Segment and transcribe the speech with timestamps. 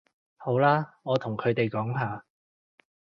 [0.35, 2.25] 好啦，我同佢哋講吓